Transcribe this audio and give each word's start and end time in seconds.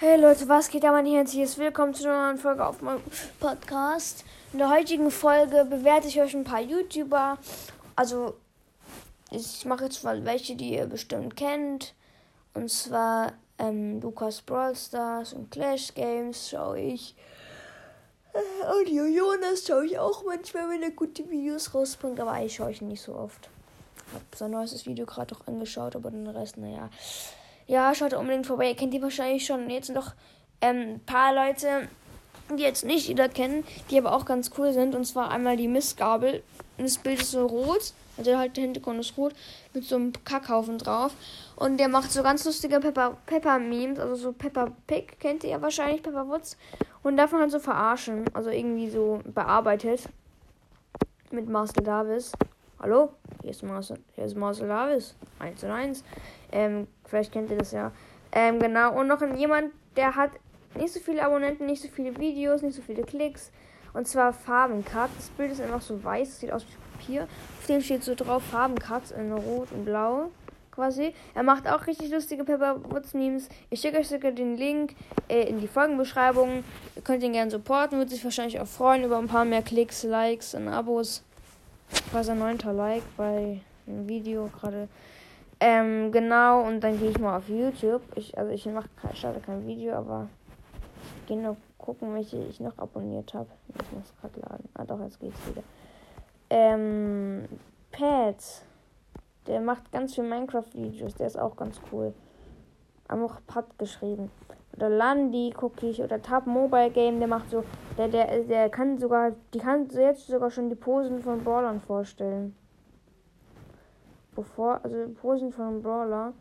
Hey 0.00 0.16
Leute, 0.16 0.48
was 0.48 0.70
geht 0.70 0.84
aber 0.84 1.02
nicht 1.02 1.16
herzliches 1.16 1.58
Willkommen 1.58 1.92
zu 1.92 2.04
einer 2.04 2.26
neuen 2.26 2.38
Folge 2.38 2.64
auf 2.64 2.80
meinem 2.82 3.02
Podcast. 3.40 4.24
In 4.52 4.60
der 4.60 4.70
heutigen 4.70 5.10
Folge 5.10 5.64
bewerte 5.64 6.06
ich 6.06 6.20
euch 6.20 6.36
ein 6.36 6.44
paar 6.44 6.60
YouTuber. 6.60 7.36
Also, 7.96 8.36
ich 9.32 9.64
mache 9.64 9.86
jetzt 9.86 10.04
mal 10.04 10.24
welche, 10.24 10.54
die 10.54 10.74
ihr 10.74 10.86
bestimmt 10.86 11.34
kennt. 11.34 11.96
Und 12.54 12.70
zwar 12.70 13.32
ähm, 13.58 14.00
Lukas 14.00 14.40
Brawl 14.40 14.76
Stars 14.76 15.32
und 15.32 15.50
Clash 15.50 15.92
Games 15.92 16.48
schaue 16.48 16.78
ich. 16.78 17.16
Äh, 18.34 18.78
und 18.78 18.88
Jonas 18.88 19.66
schaue 19.66 19.84
ich 19.84 19.98
auch 19.98 20.24
manchmal, 20.24 20.70
wenn 20.70 20.84
er 20.84 20.92
gute 20.92 21.28
Videos 21.28 21.74
rausbringt. 21.74 22.20
Aber 22.20 22.40
ich 22.40 22.54
schaue 22.54 22.70
ich 22.70 22.82
nicht 22.82 23.02
so 23.02 23.16
oft. 23.16 23.50
Hab 24.14 24.22
sein 24.36 24.52
neuestes 24.52 24.86
Video 24.86 25.06
gerade 25.06 25.34
auch 25.34 25.48
angeschaut, 25.48 25.96
aber 25.96 26.12
den 26.12 26.28
Rest, 26.28 26.56
naja. 26.56 26.88
Ja, 27.68 27.94
schaut 27.94 28.14
unbedingt 28.14 28.46
vorbei. 28.46 28.68
Ihr 28.68 28.74
kennt 28.74 28.94
die 28.94 29.02
wahrscheinlich 29.02 29.44
schon. 29.44 29.68
Jetzt 29.68 29.90
noch 29.90 30.14
ähm, 30.62 30.94
ein 30.94 31.00
paar 31.04 31.34
Leute, 31.34 31.88
die 32.56 32.62
jetzt 32.62 32.82
nicht 32.82 33.08
jeder 33.08 33.28
kennen, 33.28 33.62
die 33.90 33.98
aber 33.98 34.12
auch 34.12 34.24
ganz 34.24 34.50
cool 34.56 34.72
sind. 34.72 34.94
Und 34.94 35.04
zwar 35.04 35.30
einmal 35.30 35.58
die 35.58 35.68
Mistgabel. 35.68 36.42
Das 36.78 36.96
Bild 36.96 37.20
ist 37.20 37.32
so 37.32 37.44
rot. 37.44 37.92
Also 38.16 38.38
halt 38.38 38.56
der 38.56 38.64
Hintergrund 38.64 39.00
ist 39.00 39.18
rot. 39.18 39.34
Mit 39.74 39.84
so 39.84 39.96
einem 39.96 40.14
Kackhaufen 40.24 40.78
drauf. 40.78 41.12
Und 41.56 41.78
der 41.78 41.88
macht 41.88 42.10
so 42.10 42.22
ganz 42.22 42.46
lustige 42.46 42.80
Pepper, 42.80 43.18
Pepper 43.26 43.58
Memes. 43.58 43.98
Also 43.98 44.14
so 44.14 44.32
Pepper 44.32 44.72
Pig 44.86 45.20
kennt 45.20 45.44
ihr 45.44 45.50
ja 45.50 45.60
wahrscheinlich, 45.60 46.02
Pepper 46.02 46.26
Woods. 46.26 46.56
Und 47.02 47.18
davon 47.18 47.40
halt 47.40 47.50
so 47.50 47.58
verarschen. 47.58 48.24
Also 48.32 48.48
irgendwie 48.48 48.88
so 48.88 49.20
bearbeitet. 49.26 50.08
Mit 51.30 51.50
Marcel 51.50 51.84
Davis. 51.84 52.32
Hallo? 52.80 53.10
Hier 53.42 53.50
ist 53.50 53.64
Marcel, 53.64 53.98
hier 54.14 54.24
ist 54.24 54.36
Davis. 54.36 55.16
1 55.40 55.64
und 55.64 55.70
1. 55.72 56.04
Ähm, 56.52 56.86
vielleicht 57.06 57.32
kennt 57.32 57.50
ihr 57.50 57.58
das 57.58 57.72
ja. 57.72 57.90
Ähm, 58.30 58.60
genau. 58.60 58.96
Und 59.00 59.08
noch 59.08 59.20
jemand, 59.34 59.72
der 59.96 60.14
hat 60.14 60.30
nicht 60.76 60.94
so 60.94 61.00
viele 61.00 61.24
Abonnenten, 61.24 61.66
nicht 61.66 61.82
so 61.82 61.88
viele 61.88 62.16
Videos, 62.16 62.62
nicht 62.62 62.76
so 62.76 62.82
viele 62.82 63.02
Klicks. 63.02 63.50
Und 63.94 64.06
zwar 64.06 64.32
Farbencut. 64.32 65.10
Das 65.16 65.28
Bild 65.30 65.50
ist 65.50 65.60
einfach 65.60 65.80
so 65.80 66.04
weiß, 66.04 66.38
sieht 66.38 66.52
aus 66.52 66.64
wie 66.66 66.98
Papier. 66.98 67.22
Auf 67.58 67.66
dem 67.66 67.80
steht 67.80 68.04
so 68.04 68.14
drauf 68.14 68.44
Farbencut 68.44 69.10
in 69.10 69.32
Rot 69.32 69.72
und 69.72 69.84
Blau 69.84 70.30
quasi. 70.70 71.14
Er 71.34 71.42
macht 71.42 71.66
auch 71.66 71.84
richtig 71.88 72.12
lustige 72.12 72.44
Pepperwoods 72.44 73.12
Memes. 73.12 73.48
Ich 73.70 73.80
schicke 73.80 73.98
euch 73.98 74.08
sogar 74.08 74.30
den 74.30 74.56
Link 74.56 74.94
äh, 75.28 75.48
in 75.48 75.58
die 75.58 75.66
Folgenbeschreibung. 75.66 76.62
Ihr 76.94 77.02
könnt 77.02 77.24
ihn 77.24 77.32
gerne 77.32 77.50
supporten, 77.50 77.98
würde 77.98 78.12
sich 78.12 78.22
wahrscheinlich 78.22 78.60
auch 78.60 78.68
freuen 78.68 79.02
über 79.02 79.18
ein 79.18 79.26
paar 79.26 79.44
mehr 79.44 79.62
Klicks, 79.62 80.04
Likes 80.04 80.54
und 80.54 80.68
Abos. 80.68 81.24
Quasi 82.10 82.34
neunter 82.34 82.72
Like 82.72 83.02
bei 83.16 83.60
einem 83.86 84.08
Video 84.08 84.48
gerade. 84.48 84.88
Ähm, 85.60 86.12
genau, 86.12 86.62
und 86.66 86.80
dann 86.80 86.98
gehe 86.98 87.10
ich 87.10 87.18
mal 87.18 87.36
auf 87.36 87.48
YouTube. 87.48 88.02
Ich, 88.14 88.36
also 88.38 88.52
ich 88.52 88.64
mache 88.66 88.88
starte 89.14 89.40
kein 89.40 89.66
Video, 89.66 89.94
aber 89.94 90.28
ich 91.20 91.26
gehe 91.26 91.40
noch 91.40 91.56
gucken, 91.78 92.14
welche 92.14 92.36
ich 92.44 92.60
noch 92.60 92.78
abonniert 92.78 93.34
habe. 93.34 93.48
Ich 93.68 93.92
muss 93.92 94.12
gerade 94.20 94.40
laden. 94.40 94.68
Ah 94.74 94.84
doch, 94.84 95.00
jetzt 95.00 95.18
geht's 95.20 95.38
wieder. 95.48 95.62
Ähm, 96.50 97.44
Pat. 97.90 98.62
Der 99.46 99.62
macht 99.62 99.90
ganz 99.90 100.14
viel 100.14 100.24
Minecraft-Videos, 100.24 101.14
der 101.14 101.26
ist 101.26 101.38
auch 101.38 101.56
ganz 101.56 101.80
cool. 101.90 102.12
Pat 103.46 103.78
geschrieben. 103.78 104.30
Oder 104.76 104.90
Landy 104.90 105.50
gucke 105.50 105.88
ich. 105.88 106.02
Oder 106.02 106.22
Tab 106.22 106.46
Mobile 106.46 106.90
Game, 106.90 107.18
der 107.18 107.28
macht 107.28 107.50
so. 107.50 107.64
Der, 107.96 108.08
der, 108.08 108.44
der 108.44 108.68
kann 108.70 108.98
sogar. 108.98 109.32
Die 109.52 109.58
kann 109.58 109.88
jetzt 109.90 110.26
sogar 110.26 110.50
schon 110.50 110.68
die 110.68 110.76
Posen 110.76 111.20
von 111.20 111.42
Brawlern 111.42 111.80
vorstellen. 111.80 112.54
Bevor. 114.34 114.80
Also 114.84 115.08
Posen 115.20 115.52
von 115.52 115.82
Brawler. 115.82 116.32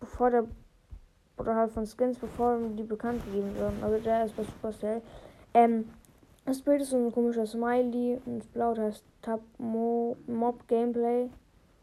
Bevor 0.00 0.30
der. 0.30 0.44
Oder 1.38 1.54
halt 1.54 1.70
von 1.70 1.86
Skins, 1.86 2.18
bevor 2.18 2.58
die 2.76 2.82
bekannt 2.82 3.24
gegeben 3.26 3.54
werden. 3.56 3.78
Also 3.82 3.98
der 3.98 4.24
ist 4.24 4.36
bei 4.36 4.44
Supercell. 4.44 5.02
Ähm. 5.54 5.90
Das 6.48 6.62
Bild 6.62 6.80
ist 6.80 6.88
so 6.88 6.96
ein 6.96 7.12
komischer 7.12 7.44
Smiley 7.44 8.22
und 8.24 8.38
das 8.38 8.46
Blau 8.46 8.74
heißt 8.74 9.04
Tab 9.20 9.40
Mo, 9.58 10.16
Mob 10.26 10.66
Gameplay. 10.66 11.28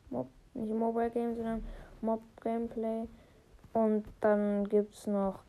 Mob, 0.09 0.27
nicht 0.55 0.73
Mobile 0.73 1.11
Game, 1.11 1.35
sondern 1.35 1.63
Mob 2.01 2.23
Gameplay. 2.41 3.07
Und 3.75 4.05
dann 4.21 4.69
gibt 4.69 4.93
es 4.95 5.05
noch 5.05 5.43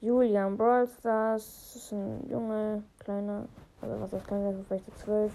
Julian 0.00 0.56
Brawl 0.56 0.88
Stars. 0.88 1.70
Das 1.72 1.76
ist 1.76 1.92
ein 1.92 2.28
junge, 2.28 2.82
kleiner, 2.98 3.46
also 3.80 4.00
was 4.00 4.10
das 4.10 4.24
kleiner 4.24 4.52
vielleicht 4.66 4.98
zwölf. 4.98 5.32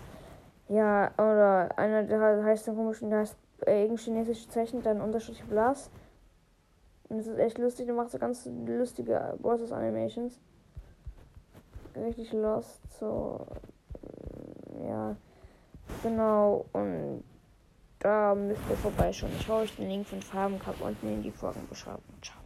Ja, 0.67 1.11
oder 1.17 1.69
einer, 1.77 2.03
der 2.03 2.43
heißt 2.43 2.67
den 2.67 2.75
komischen, 2.75 3.09
der 3.09 3.19
heißt 3.19 3.37
äh, 3.65 3.83
irgendein 3.83 4.03
chinesisches 4.03 4.49
Zeichen, 4.49 4.83
dann 4.83 4.99
Unterstrich 4.99 5.45
Blass. 5.45 5.89
Und 7.07 7.19
das 7.19 7.27
ist 7.27 7.39
echt 7.39 7.57
lustig, 7.57 7.85
der 7.85 7.95
macht 7.95 8.11
so 8.11 8.17
ganz 8.17 8.49
lustige 8.67 9.37
Brawl 9.41 9.57
Stars 9.57 9.71
Animations. 9.71 10.37
Richtig 11.95 12.33
lost, 12.33 12.81
so. 12.99 13.47
Ja, 14.85 15.15
genau, 16.03 16.65
und 16.73 17.23
da 18.05 18.35
müsst 18.35 18.61
ihr 18.69 18.77
vorbeischauen. 18.77 19.31
Ich 19.39 19.47
schaue 19.47 19.63
euch 19.63 19.75
den 19.75 19.89
Link 19.89 20.07
von 20.07 20.21
Farbencup 20.21 20.79
unten 20.79 21.07
in 21.07 21.23
die 21.23 21.31
Folgenbeschreibung. 21.31 22.03
Ciao. 22.21 22.37